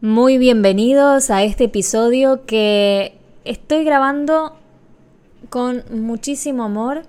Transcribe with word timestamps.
Muy 0.00 0.38
bienvenidos 0.38 1.28
a 1.28 1.42
este 1.42 1.64
episodio 1.64 2.46
que 2.46 3.18
estoy 3.44 3.82
grabando 3.82 4.54
con 5.50 5.82
muchísimo 5.90 6.62
amor 6.62 7.02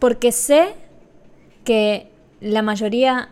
porque 0.00 0.32
sé 0.32 0.74
que 1.62 2.10
la 2.40 2.62
mayoría 2.62 3.28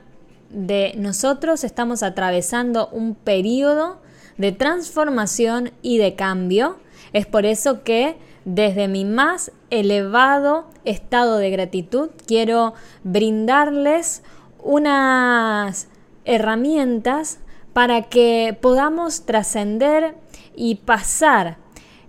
de 0.51 0.95
nosotros 0.97 1.65
estamos 1.65 2.05
atravesando 2.05 2.87
un 2.93 3.17
periodo 3.17 3.99
de 4.37 4.53
transformación 4.53 5.73
y 5.83 5.99
de 5.99 6.15
cambio. 6.15 6.77
Es 7.13 7.27
por 7.27 7.47
eso 7.47 7.83
que 7.83 8.17
desde 8.45 8.87
mi 8.87 9.05
más 9.05 9.51
elevado 9.71 10.69
estado 10.85 11.39
de 11.39 11.51
gratitud 11.51 12.11
quiero 12.29 12.75
brindarles 13.03 14.23
unas 14.63 15.89
herramientas 16.25 17.41
para 17.79 18.03
que 18.03 18.59
podamos 18.61 19.25
trascender 19.25 20.17
y 20.57 20.75
pasar 20.75 21.59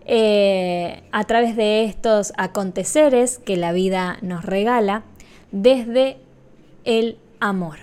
eh, 0.04 1.04
a 1.12 1.24
través 1.26 1.56
de 1.56 1.84
estos 1.84 2.34
aconteceres 2.38 3.38
que 3.38 3.56
la 3.56 3.72
vida 3.72 4.18
nos 4.24 4.44
regala 4.44 5.04
desde 5.52 6.18
el 6.86 7.20
amor. 7.40 7.78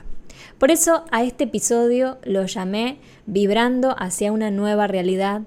Por 0.59 0.73
eso 0.73 1.05
a 1.13 1.23
este 1.23 1.45
episodio 1.45 2.19
lo 2.25 2.45
llamé 2.47 2.99
Vibrando 3.25 3.95
hacia 3.97 4.33
una 4.33 4.51
nueva 4.51 4.89
realidad, 4.89 5.43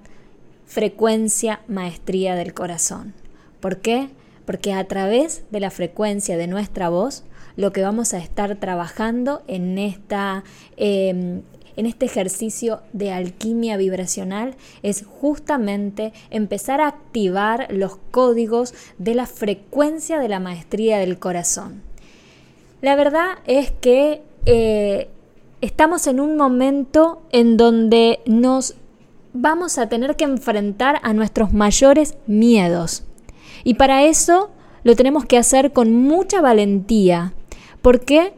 frecuencia, 0.64 1.60
maestría 1.68 2.36
del 2.36 2.54
corazón. 2.54 3.12
¿Por 3.60 3.82
qué? 3.82 4.08
Porque 4.46 4.72
a 4.72 4.82
través 4.88 5.44
de 5.50 5.60
la 5.60 5.70
frecuencia 5.70 6.38
de 6.38 6.46
nuestra 6.46 6.88
voz, 6.88 7.22
lo 7.56 7.70
que 7.74 7.82
vamos 7.82 8.14
a 8.14 8.18
estar 8.18 8.56
trabajando 8.56 9.42
en 9.46 9.76
esta 9.76 10.42
em, 10.78 11.42
en 11.76 11.86
este 11.86 12.06
ejercicio 12.06 12.80
de 12.92 13.12
alquimia 13.12 13.76
vibracional 13.76 14.56
es 14.82 15.04
justamente 15.04 16.12
empezar 16.30 16.80
a 16.80 16.88
activar 16.88 17.68
los 17.70 17.96
códigos 18.10 18.74
de 18.98 19.14
la 19.14 19.26
frecuencia 19.26 20.18
de 20.18 20.28
la 20.28 20.40
maestría 20.40 20.98
del 20.98 21.18
corazón. 21.18 21.82
La 22.80 22.96
verdad 22.96 23.38
es 23.46 23.70
que 23.70 24.22
eh, 24.46 25.08
estamos 25.60 26.06
en 26.06 26.20
un 26.20 26.36
momento 26.36 27.22
en 27.30 27.56
donde 27.56 28.20
nos 28.26 28.74
vamos 29.32 29.78
a 29.78 29.88
tener 29.88 30.16
que 30.16 30.24
enfrentar 30.24 30.98
a 31.02 31.12
nuestros 31.12 31.52
mayores 31.52 32.16
miedos. 32.26 33.04
Y 33.64 33.74
para 33.74 34.04
eso 34.04 34.50
lo 34.82 34.96
tenemos 34.96 35.26
que 35.26 35.36
hacer 35.38 35.72
con 35.72 35.92
mucha 35.92 36.40
valentía. 36.40 37.34
¿Por 37.82 38.00
qué? 38.00 38.32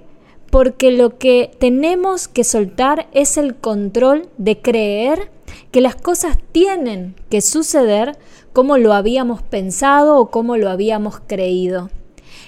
Porque 0.53 0.92
lo 0.92 1.17
que 1.17 1.50
tenemos 1.58 2.28
que 2.28 2.45
soltar 2.45 3.08
es 3.12 3.39
el 3.39 3.55
control 3.55 4.28
de 4.36 4.61
creer 4.61 5.31
que 5.70 5.81
las 5.81 5.97
cosas 5.97 6.36
tienen 6.53 7.14
que 7.31 7.41
suceder 7.41 8.19
como 8.53 8.77
lo 8.77 8.92
habíamos 8.92 9.41
pensado 9.41 10.19
o 10.19 10.30
como 10.30 10.58
lo 10.58 10.69
habíamos 10.69 11.20
creído. 11.27 11.89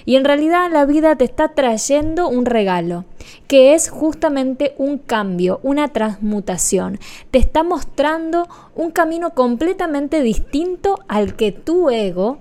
Y 0.05 0.17
en 0.17 0.23
realidad 0.23 0.69
la 0.71 0.85
vida 0.85 1.15
te 1.15 1.25
está 1.25 1.55
trayendo 1.55 2.29
un 2.29 2.45
regalo, 2.45 3.05
que 3.47 3.73
es 3.73 3.89
justamente 3.89 4.75
un 4.77 4.99
cambio, 4.99 5.59
una 5.63 5.87
transmutación. 5.87 6.99
Te 7.31 7.39
está 7.39 7.63
mostrando 7.63 8.47
un 8.75 8.91
camino 8.91 9.31
completamente 9.31 10.21
distinto 10.21 10.99
al 11.07 11.35
que 11.35 11.51
tu 11.51 11.89
ego 11.89 12.37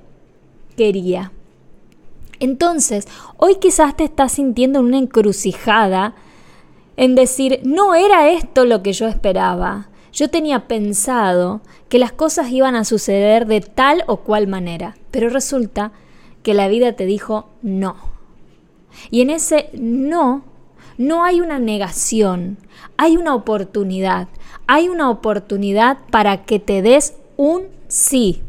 quería. 0.76 1.32
Entonces, 2.44 3.08
hoy 3.38 3.54
quizás 3.56 3.96
te 3.96 4.04
estás 4.04 4.32
sintiendo 4.32 4.80
en 4.80 4.84
una 4.84 4.98
encrucijada 4.98 6.14
en 6.98 7.14
decir, 7.14 7.60
no 7.64 7.94
era 7.94 8.28
esto 8.28 8.66
lo 8.66 8.82
que 8.82 8.92
yo 8.92 9.08
esperaba. 9.08 9.88
Yo 10.12 10.28
tenía 10.28 10.68
pensado 10.68 11.62
que 11.88 11.98
las 11.98 12.12
cosas 12.12 12.50
iban 12.50 12.76
a 12.76 12.84
suceder 12.84 13.46
de 13.46 13.62
tal 13.62 14.04
o 14.06 14.18
cual 14.18 14.46
manera, 14.46 14.94
pero 15.10 15.30
resulta 15.30 15.92
que 16.42 16.52
la 16.52 16.68
vida 16.68 16.92
te 16.92 17.06
dijo 17.06 17.48
no. 17.62 17.96
Y 19.10 19.22
en 19.22 19.30
ese 19.30 19.70
no 19.72 20.44
no 20.98 21.24
hay 21.24 21.40
una 21.40 21.58
negación, 21.58 22.58
hay 22.98 23.16
una 23.16 23.34
oportunidad, 23.34 24.28
hay 24.66 24.90
una 24.90 25.08
oportunidad 25.08 25.96
para 26.10 26.44
que 26.44 26.58
te 26.58 26.82
des 26.82 27.14
un 27.36 27.62
sí 27.88 28.42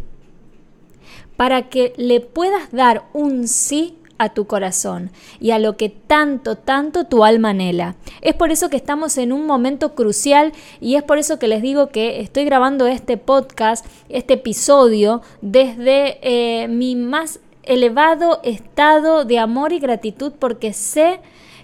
para 1.37 1.69
que 1.69 1.93
le 1.97 2.21
puedas 2.21 2.71
dar 2.71 3.05
un 3.13 3.47
sí 3.47 3.97
a 4.17 4.29
tu 4.29 4.47
corazón 4.47 5.11
y 5.39 5.51
a 5.51 5.59
lo 5.59 5.77
que 5.77 5.89
tanto, 5.89 6.55
tanto 6.55 7.05
tu 7.05 7.23
alma 7.23 7.49
anhela. 7.49 7.95
Es 8.21 8.33
por 8.33 8.51
eso 8.51 8.69
que 8.69 8.77
estamos 8.77 9.17
en 9.17 9.31
un 9.31 9.45
momento 9.45 9.93
crucial 9.93 10.53
y 10.79 10.95
es 10.95 11.03
por 11.03 11.17
eso 11.17 11.37
que 11.39 11.47
les 11.47 11.61
digo 11.61 11.87
que 11.87 12.21
estoy 12.21 12.45
grabando 12.45 12.87
este 12.87 13.17
podcast, 13.17 13.85
este 14.09 14.35
episodio, 14.35 15.21
desde 15.41 16.19
eh, 16.21 16.67
mi 16.67 16.95
más 16.95 17.39
elevado 17.63 18.39
estado 18.43 19.25
de 19.25 19.39
amor 19.39 19.73
y 19.73 19.79
gratitud 19.79 20.33
porque 20.37 20.71
sé 20.71 21.19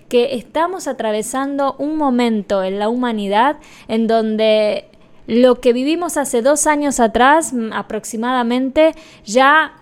que 0.09 0.35
estamos 0.35 0.88
atravesando 0.88 1.75
un 1.77 1.95
momento 1.95 2.63
en 2.63 2.79
la 2.79 2.89
humanidad 2.89 3.57
en 3.88 4.07
donde 4.07 4.89
lo 5.27 5.61
que 5.61 5.73
vivimos 5.73 6.17
hace 6.17 6.41
dos 6.41 6.67
años 6.67 6.99
atrás 6.99 7.53
mm, 7.53 7.73
aproximadamente 7.73 8.93
ya 9.25 9.73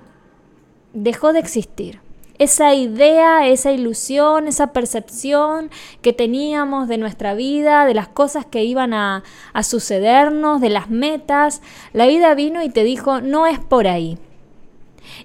dejó 0.94 1.34
de 1.34 1.40
existir. 1.40 2.02
Esa 2.38 2.74
idea, 2.74 3.48
esa 3.48 3.72
ilusión, 3.72 4.48
esa 4.48 4.72
percepción 4.72 5.70
que 6.02 6.14
teníamos 6.14 6.88
de 6.88 6.98
nuestra 6.98 7.34
vida, 7.34 7.86
de 7.86 7.94
las 7.94 8.08
cosas 8.08 8.46
que 8.46 8.64
iban 8.64 8.94
a, 8.94 9.24
a 9.52 9.64
sucedernos, 9.64 10.62
de 10.62 10.70
las 10.70 10.90
metas, 10.90 11.62
la 11.92 12.08
vida 12.08 12.34
vino 12.36 12.64
y 12.64 12.70
te 12.70 12.86
dijo, 12.86 13.20
no 13.20 13.46
es 13.46 13.60
por 13.60 13.88
ahí. 13.88 14.18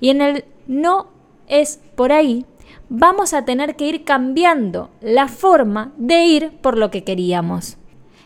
Y 0.01 0.09
en 0.11 0.23
el 0.23 0.45
no 0.67 1.09
es 1.47 1.81
por 1.95 2.11
ahí, 2.11 2.47
vamos 2.89 3.33
a 3.33 3.45
tener 3.45 3.77
que 3.77 3.87
ir 3.87 4.05
cambiando 4.05 4.91
la 5.01 5.29
forma 5.29 5.93
de 5.97 6.25
ir 6.25 6.51
por 6.63 6.77
lo 6.77 6.91
que 6.91 7.05
queríamos. 7.05 7.77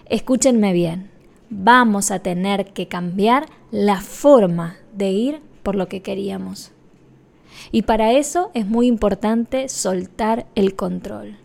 Escúchenme 0.07 0.73
bien 0.73 1.18
vamos 1.51 2.11
a 2.11 2.21
tener 2.21 2.73
que 2.73 2.89
cambiar 2.89 3.47
la 3.71 4.01
forma 4.01 4.77
de 4.93 5.11
ir 5.11 5.41
por 5.63 5.75
lo 5.75 5.89
que 5.89 6.03
queríamos. 6.03 6.73
Y 7.73 7.83
para 7.83 8.13
eso 8.13 8.51
es 8.55 8.67
muy 8.67 8.87
importante 8.87 9.69
soltar 9.69 10.47
el 10.55 10.75
control, 10.75 11.37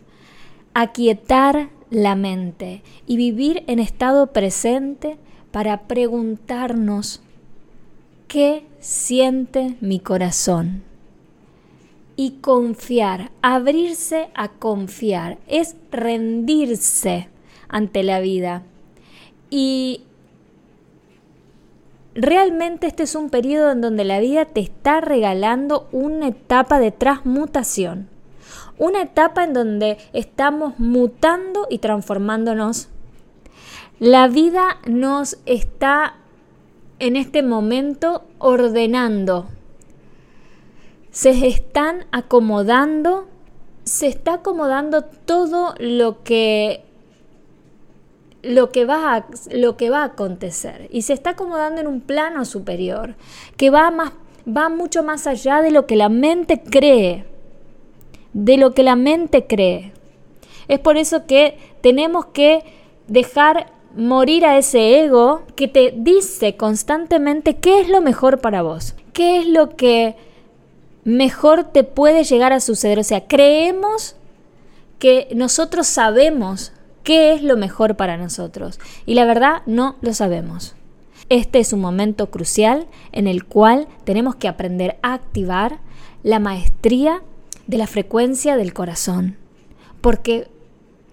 aquietar 0.72 1.70
la 1.90 2.14
mente 2.14 2.82
y 3.06 3.16
vivir 3.16 3.64
en 3.66 3.78
estado 3.78 4.28
presente 4.28 5.18
para 5.50 5.82
preguntarnos 5.82 7.22
qué 8.28 8.66
siente 8.80 9.76
mi 9.80 10.00
corazón. 10.00 10.82
Y 12.16 12.38
confiar, 12.40 13.32
abrirse 13.42 14.28
a 14.34 14.48
confiar, 14.48 15.38
es 15.48 15.74
rendirse 15.90 17.28
ante 17.68 18.04
la 18.04 18.20
vida 18.20 18.62
y 19.56 20.02
realmente 22.16 22.88
este 22.88 23.04
es 23.04 23.14
un 23.14 23.30
periodo 23.30 23.70
en 23.70 23.82
donde 23.82 24.04
la 24.04 24.18
vida 24.18 24.46
te 24.46 24.58
está 24.58 25.00
regalando 25.00 25.86
una 25.92 26.26
etapa 26.26 26.80
de 26.80 26.90
transmutación. 26.90 28.08
Una 28.78 29.02
etapa 29.02 29.44
en 29.44 29.52
donde 29.52 29.98
estamos 30.12 30.80
mutando 30.80 31.68
y 31.70 31.78
transformándonos. 31.78 32.88
La 34.00 34.26
vida 34.26 34.78
nos 34.88 35.38
está 35.46 36.16
en 36.98 37.14
este 37.14 37.44
momento 37.44 38.24
ordenando. 38.40 39.46
Se 41.12 41.46
están 41.46 42.06
acomodando, 42.10 43.28
se 43.84 44.08
está 44.08 44.34
acomodando 44.34 45.02
todo 45.02 45.76
lo 45.78 46.24
que 46.24 46.83
lo 48.44 48.70
que, 48.70 48.84
va 48.84 49.16
a, 49.16 49.26
lo 49.50 49.76
que 49.76 49.90
va 49.90 50.02
a 50.02 50.06
acontecer 50.06 50.88
y 50.90 51.02
se 51.02 51.12
está 51.12 51.30
acomodando 51.30 51.80
en 51.80 51.86
un 51.86 52.00
plano 52.00 52.44
superior 52.44 53.14
que 53.56 53.70
va, 53.70 53.90
más, 53.90 54.12
va 54.46 54.68
mucho 54.68 55.02
más 55.02 55.26
allá 55.26 55.62
de 55.62 55.70
lo 55.70 55.86
que 55.86 55.96
la 55.96 56.08
mente 56.08 56.62
cree, 56.62 57.24
de 58.32 58.56
lo 58.56 58.72
que 58.72 58.82
la 58.82 58.96
mente 58.96 59.46
cree. 59.46 59.92
Es 60.68 60.78
por 60.78 60.96
eso 60.96 61.26
que 61.26 61.58
tenemos 61.80 62.26
que 62.26 62.64
dejar 63.06 63.72
morir 63.96 64.44
a 64.44 64.58
ese 64.58 65.04
ego 65.04 65.42
que 65.54 65.68
te 65.68 65.94
dice 65.96 66.56
constantemente 66.56 67.56
qué 67.56 67.80
es 67.80 67.88
lo 67.88 68.00
mejor 68.00 68.40
para 68.40 68.62
vos, 68.62 68.94
qué 69.12 69.38
es 69.38 69.46
lo 69.46 69.76
que 69.76 70.16
mejor 71.04 71.64
te 71.64 71.84
puede 71.84 72.24
llegar 72.24 72.52
a 72.52 72.60
suceder. 72.60 72.98
O 72.98 73.04
sea, 73.04 73.26
creemos 73.26 74.16
que 74.98 75.28
nosotros 75.34 75.86
sabemos 75.86 76.72
qué 77.04 77.34
es 77.34 77.42
lo 77.42 77.56
mejor 77.56 77.96
para 77.96 78.16
nosotros. 78.16 78.80
Y 79.06 79.14
la 79.14 79.24
verdad 79.24 79.62
no 79.66 79.96
lo 80.00 80.12
sabemos. 80.12 80.74
Este 81.28 81.60
es 81.60 81.72
un 81.72 81.80
momento 81.80 82.30
crucial 82.30 82.86
en 83.12 83.28
el 83.28 83.44
cual 83.44 83.86
tenemos 84.04 84.34
que 84.34 84.48
aprender 84.48 84.98
a 85.02 85.14
activar 85.14 85.78
la 86.22 86.38
maestría 86.38 87.22
de 87.66 87.78
la 87.78 87.86
frecuencia 87.86 88.56
del 88.56 88.74
corazón, 88.74 89.36
porque 90.00 90.48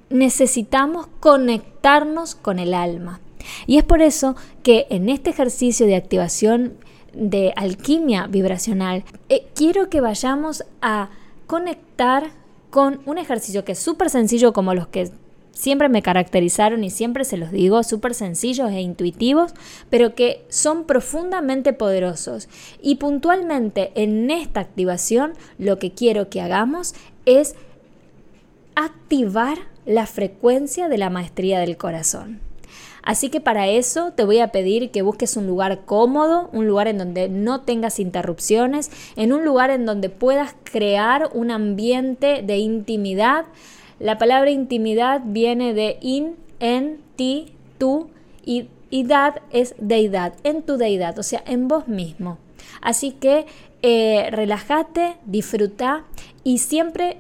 necesitamos 0.10 1.08
conectarnos 1.20 2.36
con 2.36 2.60
el 2.60 2.74
alma. 2.74 3.22
Y 3.68 3.78
es 3.78 3.84
por 3.84 4.02
eso 4.02 4.36
que 4.64 4.88
en 4.90 5.10
este 5.10 5.30
ejercicio 5.30 5.86
de 5.86 5.96
activación 5.96 6.74
de 7.14 7.54
alquimia 7.56 8.28
vibracional, 8.28 9.04
eh, 9.30 9.48
quiero 9.56 9.90
que 9.90 10.02
vayamos 10.02 10.64
a 10.82 11.10
conectar 11.48 12.32
con 12.70 13.02
un 13.06 13.18
ejercicio 13.18 13.66
que 13.66 13.74
es 13.74 13.80
súper 13.80 14.10
sencillo 14.10 14.54
como 14.54 14.74
los 14.74 14.88
que 14.88 15.12
siempre 15.62 15.90
me 15.90 16.02
caracterizaron 16.02 16.84
y 16.84 16.90
siempre 16.90 17.24
se 17.24 17.38
los 17.38 17.52
digo, 17.52 17.84
súper 17.84 18.16
sencillos 18.16 18.72
e 18.72 18.82
intuitivos, 18.82 19.54
pero 19.92 20.16
que 20.16 20.44
son 20.50 20.86
profundamente 20.86 21.72
poderosos. 21.72 22.50
Y 22.82 22.96
puntualmente 22.96 23.92
en 23.94 24.32
esta 24.32 24.60
activación 24.60 25.34
lo 25.60 25.78
que 25.78 25.92
quiero 25.92 26.30
que 26.30 26.42
hagamos 26.42 26.96
es 27.28 27.54
activar 28.74 29.60
la 29.86 30.08
frecuencia 30.08 30.90
de 30.90 30.98
la 30.98 31.12
maestría 31.12 31.60
del 31.60 31.78
corazón. 31.78 32.40
Así 33.04 33.30
que 33.30 33.40
para 33.40 33.68
eso 33.68 34.14
te 34.14 34.24
voy 34.24 34.40
a 34.40 34.52
pedir 34.52 34.90
que 34.90 35.04
busques 35.04 35.38
un 35.38 35.46
lugar 35.46 35.86
cómodo, 35.86 36.50
un 36.54 36.66
lugar 36.68 36.88
en 36.88 36.98
donde 36.98 37.30
no 37.30 37.62
tengas 37.62 38.00
interrupciones, 38.00 38.90
en 39.16 39.32
un 39.32 39.46
lugar 39.46 39.70
en 39.70 39.86
donde 39.86 40.10
puedas 40.10 40.56
crear 40.64 41.30
un 41.34 41.52
ambiente 41.52 42.42
de 42.42 42.58
intimidad. 42.58 43.46
La 44.02 44.18
palabra 44.18 44.50
intimidad 44.50 45.22
viene 45.24 45.76
de 45.76 46.00
in, 46.02 46.36
en, 46.60 47.00
ti, 47.16 47.54
tú 47.78 48.10
y, 48.44 48.68
dad 48.90 49.36
es 49.52 49.76
deidad, 49.78 50.34
en 50.44 50.64
tu 50.64 50.78
deidad, 50.78 51.20
o 51.20 51.24
sea, 51.24 51.44
en 51.46 51.68
vos 51.68 51.88
mismo. 51.88 52.40
Así 52.82 53.12
que 53.12 53.46
eh, 53.84 54.30
relájate, 54.32 55.18
disfruta 55.26 56.04
y 56.44 56.58
siempre 56.58 57.18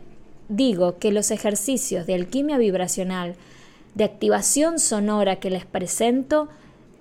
digo 0.49 0.97
que 0.97 1.11
los 1.11 1.29
ejercicios 1.29 2.07
de 2.07 2.15
alquimia 2.15 2.57
vibracional, 2.57 3.35
de 3.93 4.03
activación 4.03 4.79
sonora 4.79 5.35
que 5.35 5.51
les 5.51 5.67
presento, 5.67 6.49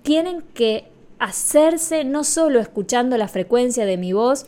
tienen 0.03 0.43
que 0.53 0.89
hacerse 1.19 2.05
no 2.05 2.25
solo 2.25 2.61
escuchando 2.61 3.17
la 3.17 3.29
frecuencia 3.29 3.87
de 3.87 3.97
mi 3.97 4.13
voz, 4.13 4.47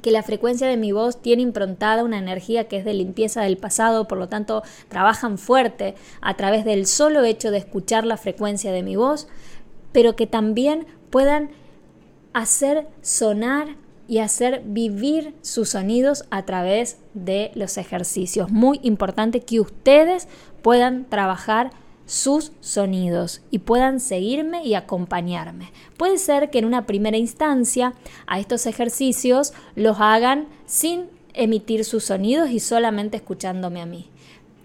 que 0.00 0.10
la 0.10 0.22
frecuencia 0.22 0.66
de 0.66 0.76
mi 0.76 0.92
voz 0.92 1.20
tiene 1.20 1.42
improntada 1.42 2.04
una 2.04 2.18
energía 2.18 2.68
que 2.68 2.78
es 2.78 2.84
de 2.84 2.94
limpieza 2.94 3.42
del 3.42 3.56
pasado, 3.56 4.08
por 4.08 4.18
lo 4.18 4.28
tanto 4.28 4.62
trabajan 4.88 5.38
fuerte 5.38 5.94
a 6.20 6.36
través 6.36 6.64
del 6.64 6.86
solo 6.86 7.22
hecho 7.24 7.50
de 7.50 7.58
escuchar 7.58 8.04
la 8.04 8.16
frecuencia 8.16 8.72
de 8.72 8.82
mi 8.82 8.96
voz, 8.96 9.28
pero 9.92 10.16
que 10.16 10.26
también 10.26 10.86
puedan 11.10 11.50
hacer 12.32 12.86
sonar 13.02 13.76
y 14.08 14.18
hacer 14.18 14.62
vivir 14.64 15.34
sus 15.40 15.70
sonidos 15.70 16.24
a 16.30 16.44
través 16.44 16.98
de 17.14 17.52
los 17.54 17.78
ejercicios. 17.78 18.50
Muy 18.50 18.80
importante 18.82 19.40
que 19.40 19.60
ustedes 19.60 20.26
puedan 20.62 21.04
trabajar 21.04 21.70
sus 22.10 22.50
sonidos 22.60 23.40
y 23.52 23.60
puedan 23.60 24.00
seguirme 24.00 24.64
y 24.64 24.74
acompañarme. 24.74 25.70
Puede 25.96 26.18
ser 26.18 26.50
que 26.50 26.58
en 26.58 26.64
una 26.64 26.84
primera 26.84 27.16
instancia 27.16 27.94
a 28.26 28.40
estos 28.40 28.66
ejercicios 28.66 29.52
los 29.76 30.00
hagan 30.00 30.48
sin 30.66 31.04
emitir 31.34 31.84
sus 31.84 32.02
sonidos 32.02 32.50
y 32.50 32.58
solamente 32.58 33.16
escuchándome 33.16 33.80
a 33.80 33.86
mí. 33.86 34.08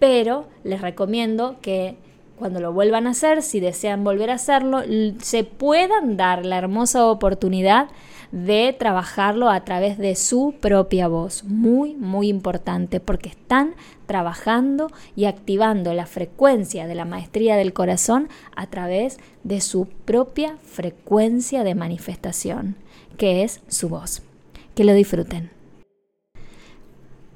Pero 0.00 0.48
les 0.64 0.80
recomiendo 0.80 1.58
que 1.62 1.96
cuando 2.38 2.60
lo 2.60 2.72
vuelvan 2.72 3.06
a 3.06 3.10
hacer, 3.10 3.42
si 3.42 3.60
desean 3.60 4.04
volver 4.04 4.30
a 4.30 4.34
hacerlo, 4.34 4.82
se 5.20 5.44
puedan 5.44 6.16
dar 6.16 6.44
la 6.44 6.58
hermosa 6.58 7.06
oportunidad 7.06 7.88
de 8.32 8.74
trabajarlo 8.78 9.48
a 9.48 9.64
través 9.64 9.98
de 9.98 10.14
su 10.16 10.54
propia 10.60 11.08
voz. 11.08 11.44
Muy, 11.44 11.94
muy 11.94 12.28
importante 12.28 13.00
porque 13.00 13.30
están 13.30 13.74
trabajando 14.06 14.88
y 15.14 15.24
activando 15.24 15.94
la 15.94 16.06
frecuencia 16.06 16.86
de 16.86 16.94
la 16.94 17.04
maestría 17.04 17.56
del 17.56 17.72
corazón 17.72 18.28
a 18.54 18.66
través 18.66 19.18
de 19.44 19.60
su 19.60 19.86
propia 19.86 20.56
frecuencia 20.62 21.64
de 21.64 21.74
manifestación, 21.74 22.76
que 23.16 23.42
es 23.42 23.60
su 23.68 23.88
voz. 23.88 24.22
Que 24.74 24.84
lo 24.84 24.92
disfruten. 24.92 25.50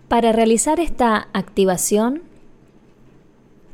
Para 0.08 0.32
realizar 0.32 0.80
esta 0.80 1.28
activación, 1.32 2.22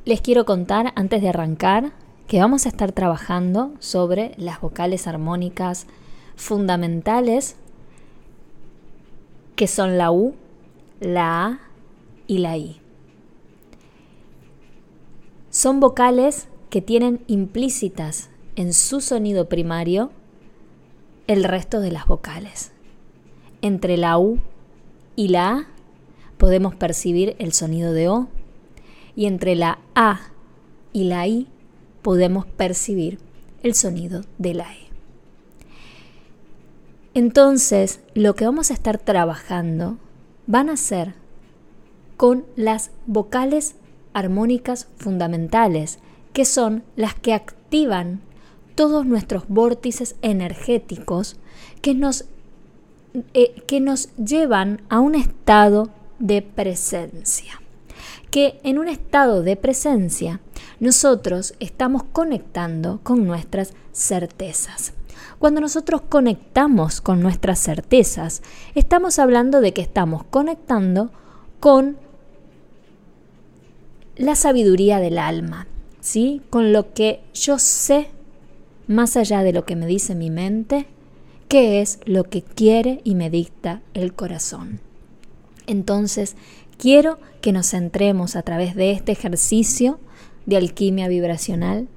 les 0.06 0.20
quiero 0.20 0.44
contar 0.44 0.92
antes 0.94 1.20
de 1.20 1.28
arrancar 1.28 1.92
que 2.28 2.38
vamos 2.38 2.64
a 2.64 2.68
estar 2.68 2.92
trabajando 2.92 3.72
sobre 3.80 4.34
las 4.36 4.60
vocales 4.60 5.08
armónicas 5.08 5.88
fundamentales 6.36 7.56
que 9.56 9.66
son 9.66 9.98
la 9.98 10.12
U, 10.12 10.36
la 11.00 11.44
A 11.44 11.60
y 12.28 12.38
la 12.38 12.56
I. 12.56 12.80
Son 15.50 15.80
vocales 15.80 16.46
que 16.70 16.80
tienen 16.80 17.24
implícitas 17.26 18.30
en 18.54 18.74
su 18.74 19.00
sonido 19.00 19.48
primario 19.48 20.12
el 21.26 21.42
resto 21.42 21.80
de 21.80 21.90
las 21.90 22.06
vocales. 22.06 22.70
Entre 23.60 23.96
la 23.96 24.18
U 24.18 24.38
y 25.16 25.28
la 25.28 25.50
A 25.50 25.66
podemos 26.38 26.76
percibir 26.76 27.34
el 27.40 27.52
sonido 27.52 27.92
de 27.92 28.08
O 28.08 28.28
y 29.16 29.26
entre 29.26 29.56
la 29.56 29.78
A 29.94 30.20
y 30.92 31.04
la 31.04 31.26
I 31.26 31.48
podemos 32.02 32.46
percibir 32.46 33.18
el 33.62 33.74
sonido 33.74 34.22
de 34.38 34.54
la 34.54 34.72
E. 34.72 34.86
Entonces, 37.14 38.00
lo 38.14 38.34
que 38.34 38.44
vamos 38.44 38.70
a 38.70 38.74
estar 38.74 38.98
trabajando 38.98 39.98
van 40.46 40.68
a 40.68 40.76
ser 40.76 41.14
con 42.16 42.44
las 42.54 42.90
vocales 43.06 43.74
armónicas 44.12 44.88
fundamentales, 44.98 45.98
que 46.32 46.44
son 46.44 46.84
las 46.94 47.14
que 47.14 47.32
activan 47.32 48.20
todos 48.74 49.06
nuestros 49.06 49.48
vórtices 49.48 50.16
energéticos 50.22 51.36
que 51.80 51.94
nos, 51.94 52.26
eh, 53.34 53.62
que 53.66 53.80
nos 53.80 54.14
llevan 54.16 54.82
a 54.88 55.00
un 55.00 55.14
estado 55.14 55.88
de 56.18 56.42
presencia. 56.42 57.60
Que 58.30 58.60
en 58.62 58.78
un 58.78 58.88
estado 58.88 59.42
de 59.42 59.56
presencia 59.56 60.40
nosotros 60.80 61.54
estamos 61.60 62.04
conectando 62.04 63.00
con 63.02 63.26
nuestras 63.26 63.72
certezas. 63.92 64.92
Cuando 65.38 65.60
nosotros 65.60 66.02
conectamos 66.08 67.00
con 67.00 67.20
nuestras 67.20 67.58
certezas, 67.58 68.42
estamos 68.74 69.18
hablando 69.18 69.60
de 69.60 69.72
que 69.72 69.82
estamos 69.82 70.24
conectando 70.24 71.10
con 71.60 71.98
la 74.16 74.34
sabiduría 74.34 74.98
del 74.98 75.18
alma, 75.18 75.66
¿sí? 76.00 76.42
Con 76.48 76.72
lo 76.72 76.94
que 76.94 77.20
yo 77.34 77.58
sé 77.58 78.08
más 78.86 79.16
allá 79.16 79.42
de 79.42 79.52
lo 79.52 79.64
que 79.64 79.76
me 79.76 79.86
dice 79.86 80.14
mi 80.14 80.30
mente, 80.30 80.86
qué 81.48 81.80
es 81.80 82.00
lo 82.04 82.24
que 82.24 82.42
quiere 82.42 83.00
y 83.04 83.14
me 83.14 83.30
dicta 83.30 83.82
el 83.94 84.14
corazón. 84.14 84.80
Entonces, 85.66 86.36
quiero 86.78 87.18
que 87.40 87.52
nos 87.52 87.70
centremos 87.70 88.36
a 88.36 88.42
través 88.42 88.74
de 88.74 88.92
este 88.92 89.12
ejercicio 89.12 89.98
de 90.46 90.56
alquimia 90.56 91.08
vibracional 91.08 91.88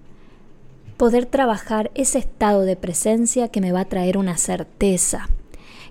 poder 0.97 1.25
trabajar 1.25 1.91
ese 1.95 2.19
estado 2.19 2.63
de 2.63 2.75
presencia 2.75 3.47
que 3.47 3.61
me 3.61 3.71
va 3.71 3.81
a 3.81 3.85
traer 3.85 4.17
una 4.17 4.37
certeza. 4.37 5.29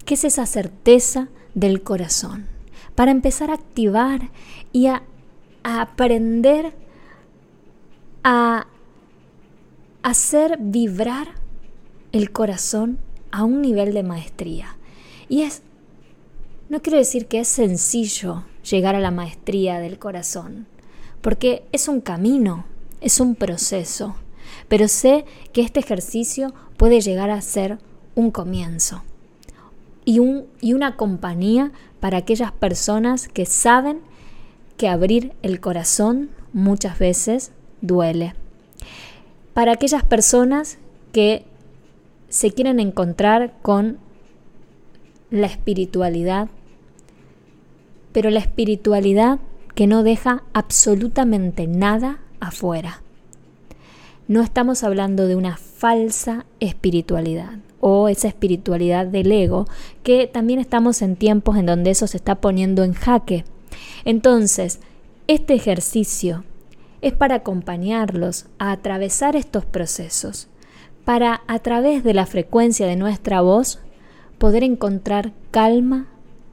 ¿Qué 0.04 0.14
es 0.14 0.24
esa 0.24 0.44
certeza 0.44 1.28
del 1.54 1.82
corazón? 1.82 2.46
Para 2.94 3.10
empezar 3.10 3.50
a 3.50 3.54
activar 3.54 4.30
y 4.70 4.88
a, 4.88 5.02
aprender 5.62 6.74
a 8.22 8.66
hacer 10.02 10.58
vibrar 10.60 11.28
el 12.12 12.30
corazón 12.30 12.98
a 13.30 13.44
un 13.44 13.62
nivel 13.62 13.94
de 13.94 14.02
maestría. 14.02 14.76
Y 15.28 15.42
es, 15.42 15.62
no 16.68 16.82
quiero 16.82 16.98
decir 16.98 17.26
que 17.26 17.40
es 17.40 17.48
sencillo 17.48 18.44
llegar 18.62 18.94
a 18.94 19.00
la 19.00 19.10
maestría 19.10 19.78
del 19.80 19.98
corazón, 19.98 20.66
porque 21.20 21.64
es 21.72 21.88
un 21.88 22.00
camino, 22.00 22.64
es 23.00 23.20
un 23.20 23.34
proceso 23.34 24.16
pero 24.68 24.86
sé 24.88 25.24
que 25.52 25.62
este 25.62 25.80
ejercicio 25.80 26.52
puede 26.76 27.00
llegar 27.00 27.30
a 27.30 27.40
ser 27.40 27.78
un 28.14 28.30
comienzo 28.30 29.02
y, 30.04 30.18
un, 30.18 30.46
y 30.60 30.74
una 30.74 30.96
compañía 30.96 31.72
para 32.00 32.18
aquellas 32.18 32.52
personas 32.52 33.28
que 33.28 33.46
saben 33.46 34.00
que 34.76 34.88
abrir 34.88 35.32
el 35.42 35.60
corazón 35.60 36.30
muchas 36.52 36.98
veces 36.98 37.52
duele. 37.80 38.34
Para 39.54 39.72
aquellas 39.72 40.04
personas 40.04 40.78
que 41.12 41.44
se 42.28 42.52
quieren 42.52 42.78
encontrar 42.78 43.54
con 43.62 43.98
la 45.30 45.46
espiritualidad, 45.46 46.48
pero 48.12 48.30
la 48.30 48.40
espiritualidad 48.40 49.38
que 49.74 49.86
no 49.86 50.02
deja 50.02 50.42
absolutamente 50.52 51.66
nada 51.66 52.18
afuera 52.40 53.02
no 54.28 54.42
estamos 54.42 54.84
hablando 54.84 55.26
de 55.26 55.36
una 55.36 55.56
falsa 55.56 56.44
espiritualidad 56.60 57.54
o 57.80 58.08
esa 58.08 58.28
espiritualidad 58.28 59.06
del 59.06 59.32
ego, 59.32 59.66
que 60.02 60.26
también 60.26 60.60
estamos 60.60 61.00
en 61.00 61.16
tiempos 61.16 61.56
en 61.56 61.64
donde 61.64 61.90
eso 61.90 62.06
se 62.06 62.18
está 62.18 62.34
poniendo 62.34 62.84
en 62.84 62.92
jaque. 62.92 63.44
Entonces, 64.04 64.80
este 65.28 65.54
ejercicio 65.54 66.44
es 67.00 67.14
para 67.14 67.36
acompañarlos 67.36 68.46
a 68.58 68.72
atravesar 68.72 69.34
estos 69.34 69.64
procesos, 69.64 70.48
para 71.06 71.40
a 71.46 71.60
través 71.60 72.04
de 72.04 72.12
la 72.12 72.26
frecuencia 72.26 72.86
de 72.86 72.96
nuestra 72.96 73.40
voz 73.40 73.78
poder 74.36 74.62
encontrar 74.62 75.32
calma, 75.50 76.06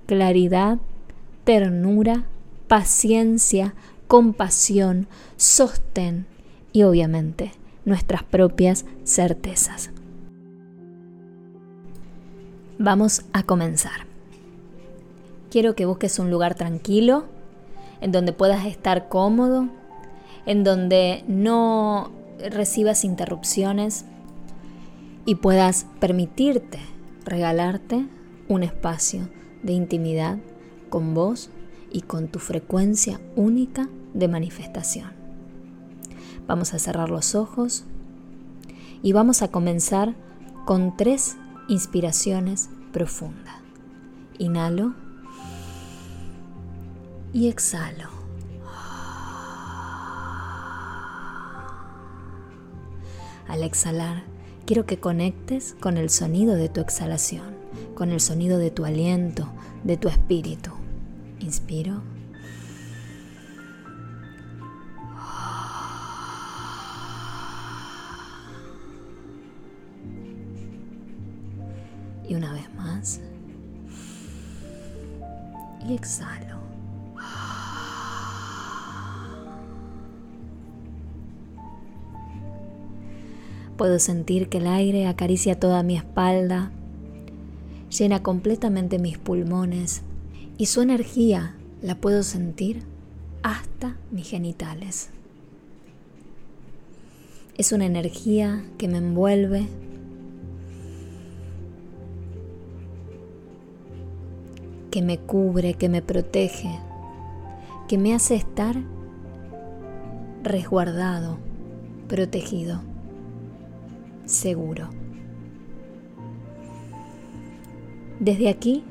claridad, 0.05 0.77
ternura, 1.45 2.25
paciencia, 2.67 3.75
compasión, 4.07 5.07
sostén 5.37 6.25
y 6.73 6.83
obviamente 6.83 7.51
nuestras 7.85 8.23
propias 8.23 8.85
certezas. 9.03 9.91
Vamos 12.77 13.21
a 13.31 13.43
comenzar. 13.43 14.05
Quiero 15.49 15.75
que 15.75 15.85
busques 15.85 16.19
un 16.19 16.29
lugar 16.29 16.55
tranquilo, 16.55 17.25
en 18.01 18.11
donde 18.11 18.33
puedas 18.33 18.65
estar 18.65 19.07
cómodo, 19.07 19.69
en 20.45 20.63
donde 20.63 21.23
no 21.27 22.11
recibas 22.49 23.05
interrupciones 23.05 24.05
y 25.25 25.35
puedas 25.35 25.85
permitirte 25.99 26.79
regalarte 27.23 28.05
un 28.49 28.63
espacio 28.63 29.29
de 29.63 29.73
intimidad 29.73 30.37
con 30.89 31.13
vos 31.13 31.49
y 31.91 32.01
con 32.01 32.27
tu 32.27 32.39
frecuencia 32.39 33.19
única 33.35 33.89
de 34.13 34.27
manifestación. 34.27 35.11
Vamos 36.47 36.73
a 36.73 36.79
cerrar 36.79 37.09
los 37.09 37.35
ojos 37.35 37.85
y 39.01 39.13
vamos 39.13 39.41
a 39.41 39.49
comenzar 39.49 40.15
con 40.65 40.97
tres 40.97 41.37
inspiraciones 41.67 42.69
profundas. 42.91 43.55
Inhalo 44.37 44.93
y 47.33 47.47
exhalo. 47.47 48.09
Al 53.47 53.63
exhalar, 53.63 54.23
quiero 54.65 54.85
que 54.85 54.99
conectes 54.99 55.75
con 55.79 55.97
el 55.97 56.09
sonido 56.09 56.55
de 56.55 56.69
tu 56.69 56.81
exhalación, 56.81 57.55
con 57.93 58.11
el 58.11 58.19
sonido 58.19 58.57
de 58.57 58.71
tu 58.71 58.85
aliento, 58.85 59.47
de 59.83 59.97
tu 59.97 60.07
espíritu. 60.07 60.71
Inspiro. 61.39 62.01
Y 72.27 72.33
una 72.33 72.53
vez 72.53 72.73
más. 72.73 73.21
Y 75.87 75.93
exhalo. 75.93 76.44
Puedo 83.77 83.99
sentir 83.99 84.47
que 84.47 84.59
el 84.59 84.67
aire 84.67 85.05
acaricia 85.05 85.59
toda 85.59 85.83
mi 85.83 85.97
espalda, 85.97 86.71
llena 87.89 88.23
completamente 88.23 88.99
mis 88.99 89.17
pulmones 89.17 90.01
y 90.57 90.67
su 90.67 90.81
energía 90.81 91.55
la 91.81 91.95
puedo 91.95 92.23
sentir 92.23 92.83
hasta 93.43 93.97
mis 94.11 94.29
genitales. 94.29 95.09
Es 97.57 97.73
una 97.73 97.85
energía 97.85 98.65
que 98.77 98.87
me 98.87 98.97
envuelve, 98.97 99.67
que 104.89 105.01
me 105.01 105.17
cubre, 105.17 105.73
que 105.73 105.89
me 105.89 106.01
protege, 106.01 106.79
que 107.89 107.97
me 107.97 108.15
hace 108.15 108.35
estar 108.35 108.77
resguardado, 110.43 111.37
protegido 112.07 112.94
seguro. 114.25 114.89
Desde 118.19 118.49
aquí 118.49 118.83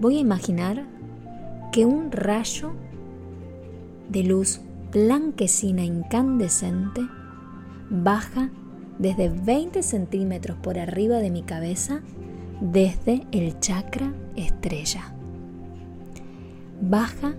voy 0.00 0.16
a 0.16 0.20
imaginar 0.20 0.86
que 1.72 1.84
un 1.84 2.10
rayo 2.12 2.72
de 4.08 4.22
luz 4.22 4.60
blanquecina 4.92 5.84
incandescente 5.84 7.00
baja 7.90 8.50
desde 8.98 9.28
20 9.28 9.82
centímetros 9.82 10.56
por 10.58 10.78
arriba 10.78 11.18
de 11.18 11.30
mi 11.30 11.42
cabeza 11.42 12.00
desde 12.60 13.26
el 13.32 13.58
chakra 13.60 14.12
estrella. 14.36 15.14
Baja 16.80 17.34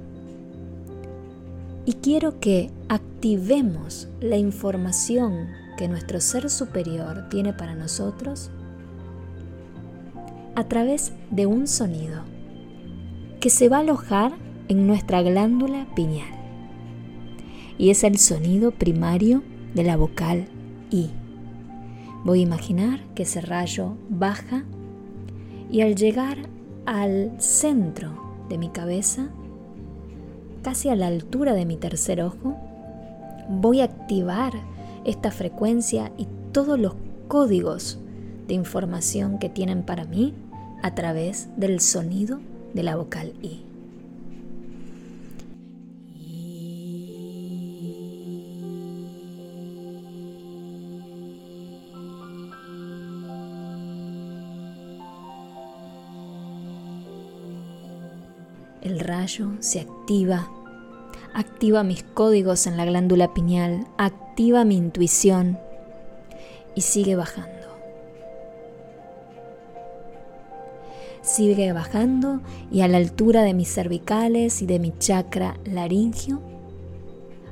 y 1.85 1.93
quiero 1.93 2.39
que 2.39 2.71
activemos 2.89 4.09
la 4.19 4.37
información 4.37 5.47
que 5.77 5.87
nuestro 5.87 6.21
ser 6.21 6.49
superior 6.49 7.27
tiene 7.29 7.53
para 7.53 7.75
nosotros 7.75 8.51
a 10.55 10.63
través 10.65 11.13
de 11.31 11.45
un 11.45 11.67
sonido 11.67 12.23
que 13.39 13.49
se 13.49 13.69
va 13.69 13.77
a 13.77 13.81
alojar 13.81 14.33
en 14.67 14.87
nuestra 14.87 15.21
glándula 15.21 15.85
pineal. 15.95 16.33
Y 17.77 17.89
es 17.89 18.03
el 18.03 18.17
sonido 18.17 18.71
primario 18.71 19.43
de 19.73 19.83
la 19.83 19.97
vocal 19.97 20.47
I. 20.89 21.11
Voy 22.23 22.39
a 22.39 22.43
imaginar 22.43 23.01
que 23.13 23.23
ese 23.23 23.41
rayo 23.41 23.97
baja 24.09 24.63
y 25.69 25.81
al 25.81 25.95
llegar 25.95 26.37
al 26.85 27.33
centro 27.37 28.45
de 28.49 28.57
mi 28.57 28.69
cabeza, 28.69 29.27
casi 30.63 30.89
a 30.89 30.95
la 30.95 31.07
altura 31.07 31.53
de 31.53 31.65
mi 31.65 31.77
tercer 31.77 32.21
ojo, 32.21 32.55
voy 33.49 33.81
a 33.81 33.85
activar 33.85 34.53
esta 35.05 35.31
frecuencia 35.31 36.11
y 36.17 36.27
todos 36.51 36.79
los 36.79 36.95
códigos 37.27 37.99
de 38.47 38.53
información 38.53 39.39
que 39.39 39.49
tienen 39.49 39.83
para 39.83 40.05
mí 40.05 40.33
a 40.83 40.93
través 40.95 41.47
del 41.57 41.79
sonido 41.79 42.39
de 42.73 42.83
la 42.83 42.95
vocal 42.95 43.33
I. 43.41 43.61
El 58.81 58.99
rayo 58.99 59.49
se 59.61 59.79
activa 59.79 60.47
activa 61.35 61.83
mis 61.83 62.01
códigos 62.01 62.65
en 62.65 62.77
la 62.77 62.85
glándula 62.85 63.33
pineal, 63.33 63.85
activa 63.97 64.63
mi 64.63 64.77
intuición 64.77 65.59
y 66.75 66.81
sigue 66.81 67.17
bajando. 67.17 67.51
Sigue 71.21 71.73
bajando 71.73 72.39
y 72.71 72.81
a 72.81 72.87
la 72.87 72.97
altura 72.97 73.43
de 73.43 73.53
mis 73.53 73.67
cervicales 73.67 74.61
y 74.61 74.65
de 74.65 74.79
mi 74.79 74.97
chakra 74.97 75.57
laringio, 75.65 76.39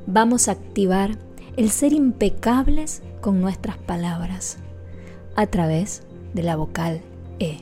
vamos 0.08 0.48
a 0.48 0.54
activar 0.54 1.18
el 1.58 1.70
ser 1.70 1.92
impecables 1.92 3.02
con 3.20 3.42
nuestras 3.42 3.78
palabras 3.78 4.60
a 5.36 5.46
través 5.48 6.04
de 6.34 6.44
la 6.44 6.56
vocal 6.56 7.02
E. 7.40 7.58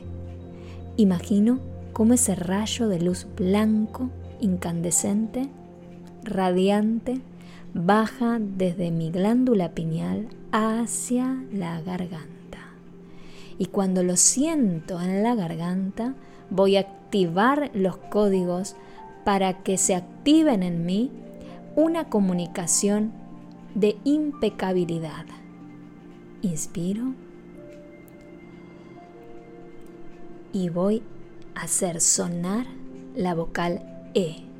Imagino 0.96 1.58
cómo 1.92 2.14
ese 2.14 2.36
rayo 2.36 2.88
de 2.88 3.00
luz 3.00 3.26
blanco 3.36 4.08
incandescente 4.40 5.48
radiante 6.24 7.20
baja 7.74 8.38
desde 8.40 8.90
mi 8.90 9.10
glándula 9.10 9.70
pineal 9.70 10.28
hacia 10.52 11.44
la 11.52 11.80
garganta. 11.80 12.58
Y 13.58 13.66
cuando 13.66 14.02
lo 14.02 14.16
siento 14.16 15.00
en 15.00 15.22
la 15.22 15.34
garganta, 15.34 16.14
voy 16.50 16.76
a 16.76 16.80
activar 16.80 17.70
los 17.74 17.96
códigos 17.96 18.76
para 19.24 19.62
que 19.62 19.78
se 19.78 19.94
activen 19.94 20.62
en 20.62 20.84
mí 20.84 21.10
una 21.76 22.08
comunicación 22.08 23.12
de 23.74 23.96
impecabilidad. 24.04 25.26
Inspiro 26.42 27.14
y 30.52 30.68
voy 30.68 31.02
a 31.54 31.62
hacer 31.62 32.00
sonar 32.00 32.66
la 33.14 33.34
vocal 33.34 34.10
E. 34.14 34.51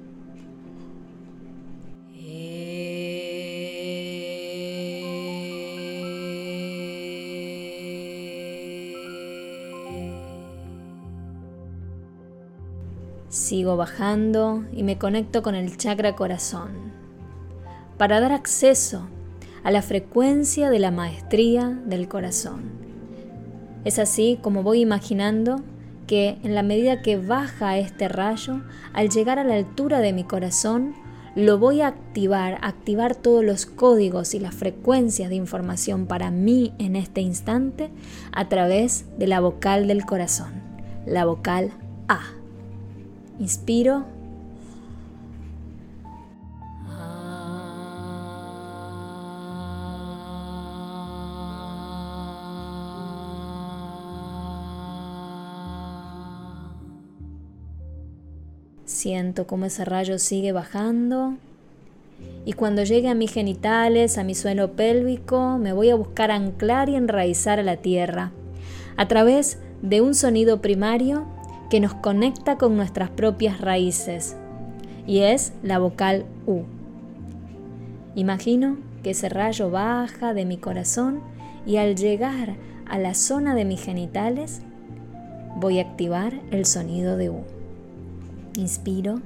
Sigo 13.52 13.76
bajando 13.76 14.64
y 14.72 14.82
me 14.82 14.96
conecto 14.96 15.42
con 15.42 15.54
el 15.54 15.76
chakra 15.76 16.16
corazón 16.16 16.70
para 17.98 18.18
dar 18.18 18.32
acceso 18.32 19.08
a 19.62 19.70
la 19.70 19.82
frecuencia 19.82 20.70
de 20.70 20.78
la 20.78 20.90
maestría 20.90 21.68
del 21.68 22.08
corazón. 22.08 22.70
Es 23.84 23.98
así 23.98 24.38
como 24.40 24.62
voy 24.62 24.80
imaginando 24.80 25.60
que 26.06 26.38
en 26.42 26.54
la 26.54 26.62
medida 26.62 27.02
que 27.02 27.18
baja 27.18 27.76
este 27.76 28.08
rayo, 28.08 28.62
al 28.94 29.10
llegar 29.10 29.38
a 29.38 29.44
la 29.44 29.56
altura 29.56 30.00
de 30.00 30.14
mi 30.14 30.24
corazón, 30.24 30.94
lo 31.34 31.58
voy 31.58 31.82
a 31.82 31.88
activar, 31.88 32.58
activar 32.62 33.14
todos 33.14 33.44
los 33.44 33.66
códigos 33.66 34.32
y 34.32 34.38
las 34.38 34.54
frecuencias 34.54 35.28
de 35.28 35.36
información 35.36 36.06
para 36.06 36.30
mí 36.30 36.72
en 36.78 36.96
este 36.96 37.20
instante 37.20 37.90
a 38.32 38.48
través 38.48 39.04
de 39.18 39.26
la 39.26 39.40
vocal 39.40 39.88
del 39.88 40.06
corazón, 40.06 40.54
la 41.04 41.26
vocal 41.26 41.70
A. 42.08 42.20
Inspiro. 43.38 44.04
Siento 58.84 59.46
cómo 59.48 59.66
ese 59.66 59.84
rayo 59.84 60.18
sigue 60.18 60.52
bajando. 60.52 61.34
Y 62.44 62.52
cuando 62.52 62.84
llegue 62.84 63.08
a 63.08 63.14
mis 63.14 63.32
genitales, 63.32 64.18
a 64.18 64.22
mi 64.22 64.34
suelo 64.34 64.72
pélvico, 64.72 65.58
me 65.58 65.72
voy 65.72 65.90
a 65.90 65.94
buscar 65.94 66.30
anclar 66.30 66.88
y 66.88 66.94
enraizar 66.94 67.58
a 67.58 67.64
la 67.64 67.78
tierra 67.78 68.30
a 68.96 69.08
través 69.08 69.58
de 69.80 70.00
un 70.00 70.14
sonido 70.14 70.60
primario 70.60 71.26
que 71.72 71.80
nos 71.80 71.94
conecta 71.94 72.58
con 72.58 72.76
nuestras 72.76 73.08
propias 73.08 73.58
raíces 73.58 74.36
y 75.06 75.20
es 75.20 75.54
la 75.62 75.78
vocal 75.78 76.26
U. 76.46 76.64
Imagino 78.14 78.76
que 79.02 79.12
ese 79.12 79.30
rayo 79.30 79.70
baja 79.70 80.34
de 80.34 80.44
mi 80.44 80.58
corazón 80.58 81.20
y 81.64 81.78
al 81.78 81.96
llegar 81.96 82.56
a 82.84 82.98
la 82.98 83.14
zona 83.14 83.54
de 83.54 83.64
mis 83.64 83.82
genitales 83.82 84.60
voy 85.56 85.78
a 85.78 85.84
activar 85.84 86.34
el 86.50 86.66
sonido 86.66 87.16
de 87.16 87.30
U. 87.30 87.42
Inspiro. 88.54 89.22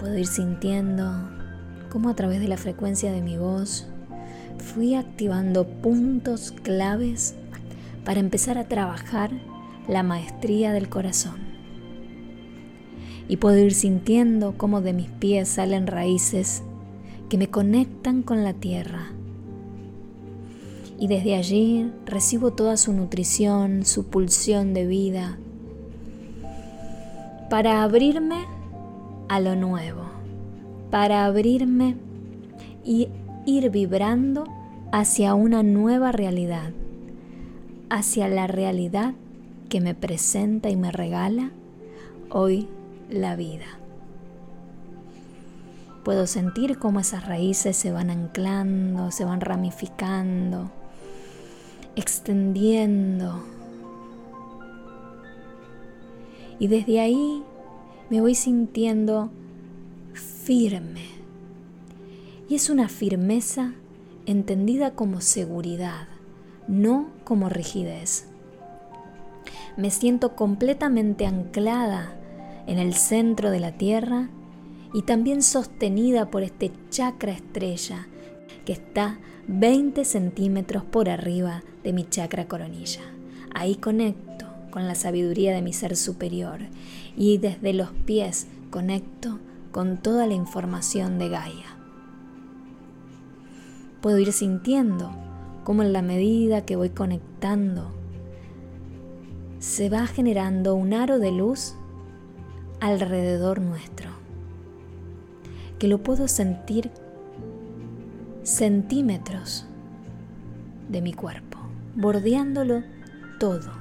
Puedo 0.00 0.16
ir 0.16 0.26
sintiendo 0.26 1.28
cómo 1.90 2.08
a 2.08 2.14
través 2.14 2.40
de 2.40 2.48
la 2.48 2.56
frecuencia 2.56 3.12
de 3.12 3.20
mi 3.20 3.36
voz 3.36 3.86
fui 4.56 4.94
activando 4.94 5.66
puntos 5.66 6.52
claves 6.52 7.34
para 8.02 8.18
empezar 8.18 8.56
a 8.56 8.66
trabajar 8.66 9.30
la 9.86 10.02
maestría 10.02 10.72
del 10.72 10.88
corazón. 10.88 11.36
Y 13.28 13.36
puedo 13.36 13.58
ir 13.58 13.74
sintiendo 13.74 14.56
cómo 14.56 14.80
de 14.80 14.94
mis 14.94 15.10
pies 15.10 15.50
salen 15.50 15.86
raíces 15.86 16.62
que 17.28 17.36
me 17.36 17.50
conectan 17.50 18.22
con 18.22 18.42
la 18.42 18.54
tierra. 18.54 19.12
Y 20.98 21.08
desde 21.08 21.36
allí 21.36 21.92
recibo 22.06 22.54
toda 22.54 22.78
su 22.78 22.94
nutrición, 22.94 23.84
su 23.84 24.06
pulsión 24.06 24.72
de 24.72 24.86
vida, 24.86 25.38
para 27.50 27.82
abrirme 27.82 28.46
a 29.30 29.38
lo 29.38 29.54
nuevo, 29.54 30.10
para 30.90 31.24
abrirme 31.24 31.94
y 32.84 33.06
ir 33.46 33.70
vibrando 33.70 34.42
hacia 34.90 35.34
una 35.34 35.62
nueva 35.62 36.10
realidad, 36.10 36.72
hacia 37.90 38.26
la 38.26 38.48
realidad 38.48 39.14
que 39.68 39.80
me 39.80 39.94
presenta 39.94 40.68
y 40.68 40.74
me 40.74 40.90
regala 40.90 41.52
hoy 42.28 42.66
la 43.08 43.36
vida. 43.36 43.66
Puedo 46.02 46.26
sentir 46.26 46.80
cómo 46.80 46.98
esas 46.98 47.24
raíces 47.24 47.76
se 47.76 47.92
van 47.92 48.10
anclando, 48.10 49.12
se 49.12 49.24
van 49.24 49.40
ramificando, 49.40 50.72
extendiendo. 51.94 53.44
Y 56.58 56.66
desde 56.66 56.98
ahí 56.98 57.44
me 58.10 58.20
voy 58.20 58.34
sintiendo 58.34 59.30
firme. 60.12 61.06
Y 62.48 62.56
es 62.56 62.68
una 62.68 62.88
firmeza 62.88 63.72
entendida 64.26 64.94
como 64.94 65.20
seguridad, 65.20 66.08
no 66.68 67.08
como 67.24 67.48
rigidez 67.48 68.30
me 69.76 69.90
siento 69.90 70.36
completamente 70.36 71.26
anclada 71.26 72.14
en 72.66 72.78
el 72.78 72.94
centro 72.94 73.50
de 73.50 73.60
la 73.60 73.72
Tierra 73.72 74.28
y 74.92 75.02
también 75.02 75.42
sostenida 75.42 76.30
por 76.30 76.42
este 76.42 76.70
chakra 76.90 77.32
estrella 77.32 78.06
que 78.64 78.72
está 78.72 79.18
20 79.48 80.04
centímetros 80.04 80.84
por 80.84 81.08
arriba 81.08 81.62
de 81.82 81.92
mi 81.92 82.04
chakra 82.04 82.46
coronilla. 82.46 83.00
Ahí 83.54 83.76
conecto 83.76 84.29
con 84.70 84.86
la 84.86 84.94
sabiduría 84.94 85.54
de 85.54 85.62
mi 85.62 85.72
ser 85.72 85.96
superior 85.96 86.60
y 87.16 87.38
desde 87.38 87.72
los 87.72 87.90
pies 87.90 88.46
conecto 88.70 89.38
con 89.72 89.98
toda 89.98 90.26
la 90.26 90.34
información 90.34 91.18
de 91.18 91.28
Gaia. 91.28 91.76
Puedo 94.00 94.18
ir 94.18 94.32
sintiendo 94.32 95.10
cómo 95.64 95.82
en 95.82 95.92
la 95.92 96.02
medida 96.02 96.64
que 96.64 96.76
voy 96.76 96.90
conectando 96.90 97.92
se 99.58 99.90
va 99.90 100.06
generando 100.06 100.74
un 100.74 100.94
aro 100.94 101.18
de 101.18 101.32
luz 101.32 101.74
alrededor 102.80 103.60
nuestro, 103.60 104.10
que 105.78 105.86
lo 105.86 106.02
puedo 106.02 106.28
sentir 106.28 106.90
centímetros 108.42 109.66
de 110.88 111.02
mi 111.02 111.12
cuerpo, 111.12 111.58
bordeándolo 111.94 112.82
todo. 113.38 113.79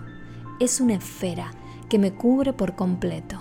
Es 0.60 0.82
una 0.82 0.96
esfera 0.96 1.52
que 1.88 1.98
me 1.98 2.12
cubre 2.12 2.52
por 2.52 2.76
completo. 2.76 3.40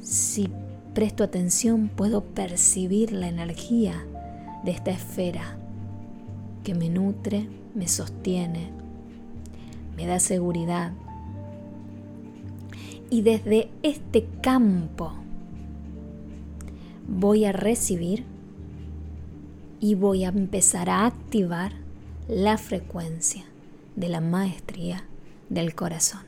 Si 0.00 0.48
presto 0.94 1.22
atención 1.22 1.90
puedo 1.94 2.24
percibir 2.24 3.12
la 3.12 3.28
energía 3.28 4.06
de 4.64 4.70
esta 4.70 4.90
esfera 4.90 5.58
que 6.64 6.74
me 6.74 6.88
nutre, 6.88 7.46
me 7.74 7.88
sostiene, 7.88 8.70
me 9.94 10.06
da 10.06 10.18
seguridad. 10.18 10.94
Y 13.10 13.20
desde 13.20 13.68
este 13.82 14.26
campo 14.40 15.12
voy 17.06 17.44
a 17.44 17.52
recibir 17.52 18.24
y 19.78 19.94
voy 19.94 20.24
a 20.24 20.28
empezar 20.28 20.88
a 20.88 21.04
activar 21.04 21.72
la 22.28 22.56
frecuencia 22.56 23.44
de 23.98 24.08
la 24.08 24.20
maestría 24.20 25.04
del 25.48 25.74
corazón. 25.74 26.27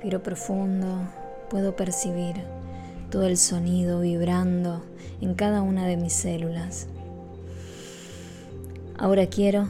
Respiro 0.00 0.22
profundo, 0.22 1.02
puedo 1.50 1.76
percibir 1.76 2.36
todo 3.10 3.26
el 3.26 3.36
sonido 3.36 4.00
vibrando 4.00 4.82
en 5.20 5.34
cada 5.34 5.60
una 5.60 5.86
de 5.86 5.98
mis 5.98 6.14
células. 6.14 6.86
Ahora 8.96 9.26
quiero 9.26 9.68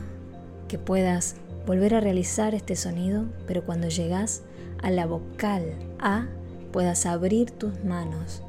que 0.68 0.78
puedas 0.78 1.34
volver 1.66 1.96
a 1.96 2.00
realizar 2.00 2.54
este 2.54 2.76
sonido, 2.76 3.24
pero 3.48 3.64
cuando 3.64 3.88
llegas 3.88 4.42
a 4.80 4.92
la 4.92 5.04
vocal 5.04 5.64
A, 5.98 6.28
puedas 6.70 7.06
abrir 7.06 7.50
tus 7.50 7.82
manos 7.82 8.40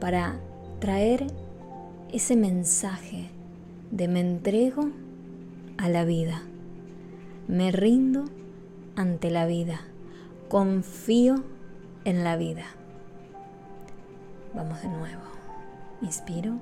para 0.00 0.40
traer 0.80 1.28
ese 2.12 2.34
mensaje 2.34 3.30
de 3.92 4.08
me 4.08 4.18
entrego 4.18 4.90
a 5.76 5.88
la 5.88 6.04
vida, 6.04 6.42
me 7.46 7.70
rindo 7.70 8.24
ante 8.96 9.30
la 9.30 9.46
vida, 9.46 9.82
confío 10.48 11.44
en 12.04 12.24
la 12.24 12.36
vida. 12.36 12.64
Vamos 14.54 14.82
de 14.82 14.88
nuevo. 14.88 15.22
Inspiro. 16.02 16.54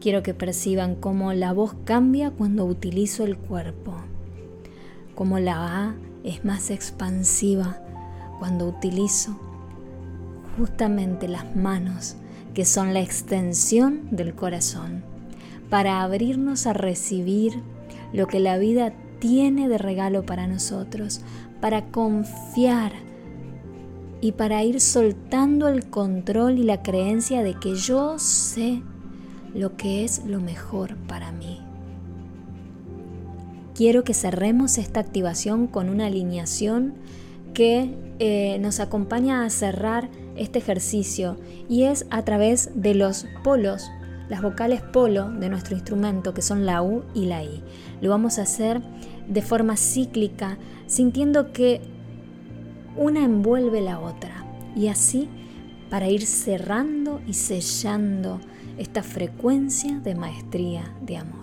Quiero 0.00 0.22
que 0.22 0.32
perciban 0.32 0.94
cómo 0.94 1.32
la 1.34 1.52
voz 1.52 1.74
cambia 1.84 2.30
cuando 2.30 2.64
utilizo 2.64 3.24
el 3.24 3.36
cuerpo, 3.36 3.94
cómo 5.14 5.38
la 5.38 5.84
A 5.84 5.94
es 6.24 6.44
más 6.44 6.70
expansiva 6.70 7.78
cuando 8.38 8.66
utilizo 8.66 9.38
justamente 10.56 11.28
las 11.28 11.54
manos, 11.54 12.16
que 12.54 12.64
son 12.64 12.94
la 12.94 13.00
extensión 13.00 14.08
del 14.10 14.34
corazón, 14.34 15.04
para 15.68 16.02
abrirnos 16.02 16.66
a 16.66 16.72
recibir 16.72 17.60
lo 18.12 18.26
que 18.26 18.40
la 18.40 18.58
vida 18.58 18.92
tiene 19.18 19.68
de 19.68 19.78
regalo 19.78 20.24
para 20.24 20.46
nosotros, 20.46 21.20
para 21.60 21.86
confiar 21.90 22.92
y 24.20 24.32
para 24.32 24.62
ir 24.62 24.80
soltando 24.80 25.68
el 25.68 25.88
control 25.88 26.58
y 26.58 26.62
la 26.62 26.82
creencia 26.82 27.42
de 27.42 27.54
que 27.54 27.74
yo 27.74 28.18
sé 28.18 28.82
lo 29.54 29.76
que 29.76 30.04
es 30.04 30.24
lo 30.26 30.40
mejor 30.40 30.96
para 31.08 31.32
mí. 31.32 31.60
Quiero 33.74 34.04
que 34.04 34.14
cerremos 34.14 34.78
esta 34.78 35.00
activación 35.00 35.66
con 35.66 35.88
una 35.88 36.06
alineación 36.06 36.94
que 37.54 37.94
eh, 38.18 38.58
nos 38.60 38.78
acompaña 38.78 39.44
a 39.44 39.50
cerrar 39.50 40.10
este 40.36 40.58
ejercicio 40.58 41.38
y 41.68 41.84
es 41.84 42.06
a 42.10 42.24
través 42.24 42.70
de 42.74 42.94
los 42.94 43.26
polos, 43.42 43.90
las 44.28 44.42
vocales 44.42 44.82
polo 44.82 45.30
de 45.30 45.48
nuestro 45.48 45.74
instrumento 45.74 46.34
que 46.34 46.42
son 46.42 46.66
la 46.66 46.82
U 46.82 47.04
y 47.14 47.24
la 47.24 47.42
I. 47.42 47.62
Lo 48.00 48.10
vamos 48.10 48.38
a 48.38 48.42
hacer 48.42 48.82
de 49.28 49.42
forma 49.42 49.76
cíclica, 49.76 50.58
sintiendo 50.86 51.52
que 51.52 51.80
una 53.00 53.24
envuelve 53.24 53.80
la 53.80 53.98
otra. 53.98 54.44
Y 54.76 54.88
así 54.88 55.28
para 55.88 56.08
ir 56.08 56.24
cerrando 56.24 57.20
y 57.26 57.32
sellando 57.32 58.40
esta 58.78 59.02
frecuencia 59.02 59.98
de 59.98 60.14
maestría 60.14 60.94
de 61.00 61.16
amor. 61.16 61.39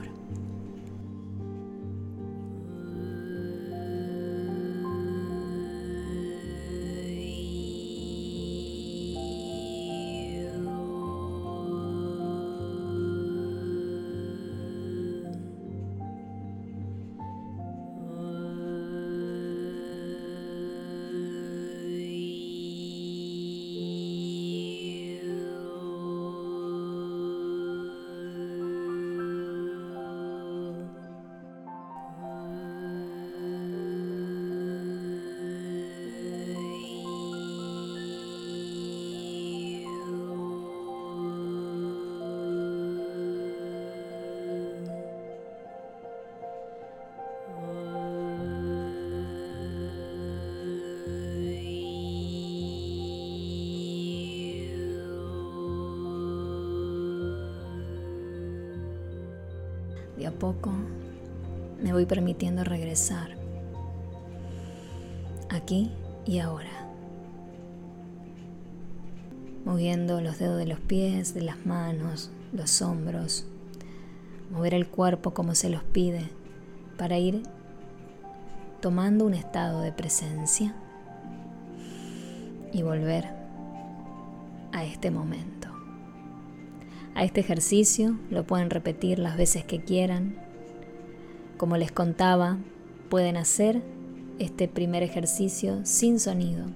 Poco 60.38 60.72
me 61.82 61.94
voy 61.94 62.06
permitiendo 62.06 62.64
regresar, 62.64 63.36
aquí 65.50 65.92
y 66.26 66.40
ahora, 66.40 66.88
moviendo 69.66 70.22
los 70.22 70.40
dedos 70.40 70.58
de 70.58 70.66
los 70.66 70.80
pies, 70.80 71.34
de 71.34 71.42
las 71.42 71.66
manos, 71.66 72.32
los 72.52 72.82
hombros, 72.82 73.46
mover 74.52 74.74
el 74.74 74.88
cuerpo 74.88 75.34
como 75.34 75.56
se 75.56 75.70
los 75.70 75.84
pide 75.84 76.30
para 76.98 77.18
ir 77.18 77.44
tomando 78.82 79.26
un 79.26 79.34
estado 79.34 79.82
de 79.82 79.92
presencia 79.92 80.74
y 82.72 82.82
volver 82.82 83.26
a 84.72 84.84
este 84.84 85.12
momento 85.12 85.67
a 87.18 87.24
este 87.24 87.40
ejercicio, 87.40 88.16
lo 88.30 88.46
pueden 88.46 88.70
repetir 88.70 89.18
las 89.18 89.38
veces 89.38 89.66
que 89.66 89.82
quieran. 89.82 90.36
Como 91.58 91.76
les 91.76 91.92
contaba, 91.92 92.60
pueden 93.10 93.38
hacer 93.38 93.82
este 94.38 94.68
primer 94.68 95.02
ejercicio 95.02 95.80
sin 95.84 96.20
sonido. 96.20 96.68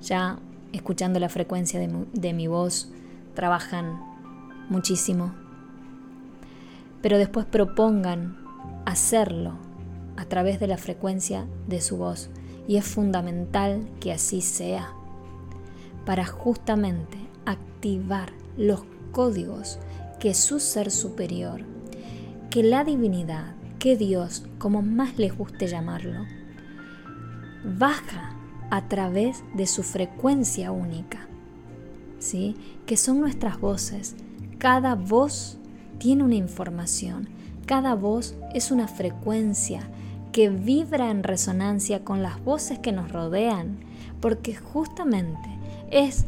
Ya 0.00 0.38
escuchando 0.72 1.18
la 1.18 1.28
frecuencia 1.28 1.80
de 1.80 2.32
mi, 2.32 2.46
voz, 2.46 2.92
trabajan 3.34 4.00
muchísimo. 4.68 5.34
Pero 7.02 7.18
después 7.18 7.44
propongan 7.44 8.36
hacerlo 8.86 9.54
a 10.16 10.24
través 10.26 10.60
de 10.60 10.68
la 10.68 10.78
frecuencia 10.78 11.46
de 11.66 11.80
su 11.80 11.96
voz. 11.96 12.30
Y 12.68 12.76
es 12.76 12.84
fundamental 12.84 13.88
que 13.98 14.12
así 14.12 14.40
sea 14.40 14.92
para 16.06 16.26
justamente 16.26 17.18
activar 17.44 18.30
los 18.56 18.84
códigos 19.12 19.78
que 20.18 20.34
su 20.34 20.60
ser 20.60 20.90
superior, 20.90 21.62
que 22.50 22.62
la 22.62 22.84
divinidad, 22.84 23.54
que 23.78 23.96
Dios, 23.96 24.44
como 24.58 24.82
más 24.82 25.18
les 25.18 25.36
guste 25.36 25.66
llamarlo, 25.66 26.26
baja 27.64 28.36
a 28.70 28.88
través 28.88 29.42
de 29.54 29.66
su 29.66 29.82
frecuencia 29.82 30.72
única, 30.72 31.28
¿sí? 32.18 32.56
que 32.86 32.96
son 32.96 33.20
nuestras 33.20 33.60
voces. 33.60 34.16
Cada 34.58 34.94
voz 34.94 35.58
tiene 35.98 36.24
una 36.24 36.34
información, 36.34 37.28
cada 37.66 37.94
voz 37.94 38.34
es 38.54 38.70
una 38.70 38.88
frecuencia 38.88 39.88
que 40.32 40.48
vibra 40.48 41.10
en 41.10 41.22
resonancia 41.22 42.04
con 42.04 42.22
las 42.22 42.42
voces 42.44 42.78
que 42.78 42.92
nos 42.92 43.10
rodean, 43.10 43.78
porque 44.20 44.54
justamente 44.54 45.48
es 45.90 46.26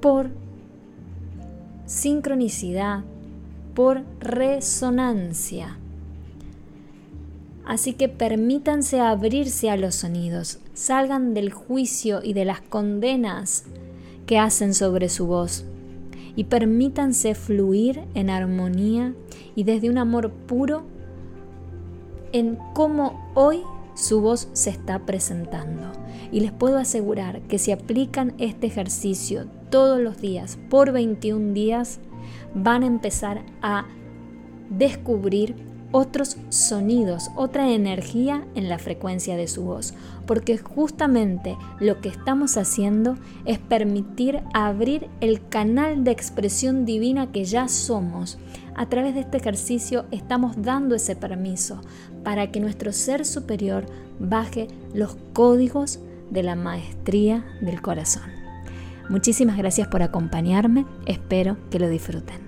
por 0.00 0.30
sincronicidad, 1.86 3.04
por 3.74 4.02
resonancia. 4.20 5.78
Así 7.64 7.94
que 7.94 8.08
permítanse 8.08 9.00
abrirse 9.00 9.70
a 9.70 9.76
los 9.76 9.94
sonidos, 9.94 10.58
salgan 10.74 11.34
del 11.34 11.52
juicio 11.52 12.20
y 12.22 12.34
de 12.34 12.44
las 12.44 12.60
condenas 12.60 13.64
que 14.26 14.38
hacen 14.38 14.74
sobre 14.74 15.08
su 15.08 15.26
voz 15.26 15.64
y 16.36 16.44
permítanse 16.44 17.34
fluir 17.34 18.02
en 18.14 18.30
armonía 18.30 19.14
y 19.54 19.64
desde 19.64 19.88
un 19.88 19.98
amor 19.98 20.30
puro 20.30 20.84
en 22.32 22.58
cómo 22.74 23.30
hoy 23.34 23.60
su 23.94 24.20
voz 24.20 24.48
se 24.52 24.70
está 24.70 25.06
presentando. 25.06 25.92
Y 26.30 26.40
les 26.40 26.52
puedo 26.52 26.78
asegurar 26.78 27.42
que 27.42 27.58
si 27.58 27.72
aplican 27.72 28.34
este 28.38 28.66
ejercicio 28.66 29.46
todos 29.70 30.00
los 30.00 30.20
días 30.20 30.58
por 30.68 30.92
21 30.92 31.52
días, 31.52 32.00
van 32.54 32.82
a 32.82 32.86
empezar 32.86 33.44
a 33.62 33.86
descubrir 34.70 35.54
otros 35.94 36.38
sonidos, 36.48 37.30
otra 37.36 37.70
energía 37.70 38.44
en 38.56 38.68
la 38.68 38.80
frecuencia 38.80 39.36
de 39.36 39.46
su 39.46 39.62
voz, 39.62 39.94
porque 40.26 40.58
justamente 40.58 41.56
lo 41.78 42.00
que 42.00 42.08
estamos 42.08 42.56
haciendo 42.56 43.16
es 43.44 43.60
permitir 43.60 44.42
abrir 44.54 45.08
el 45.20 45.48
canal 45.48 46.02
de 46.02 46.10
expresión 46.10 46.84
divina 46.84 47.30
que 47.30 47.44
ya 47.44 47.68
somos. 47.68 48.38
A 48.74 48.88
través 48.88 49.14
de 49.14 49.20
este 49.20 49.36
ejercicio 49.36 50.06
estamos 50.10 50.60
dando 50.60 50.96
ese 50.96 51.14
permiso 51.14 51.80
para 52.24 52.50
que 52.50 52.60
nuestro 52.60 52.92
ser 52.92 53.24
superior 53.24 53.84
baje 54.18 54.68
los 54.92 55.16
códigos 55.32 56.00
de 56.30 56.42
la 56.42 56.56
maestría 56.56 57.44
del 57.60 57.80
corazón. 57.80 58.24
Muchísimas 59.08 59.58
gracias 59.58 59.86
por 59.88 60.02
acompañarme, 60.02 60.86
espero 61.06 61.56
que 61.70 61.78
lo 61.78 61.88
disfruten. 61.88 62.43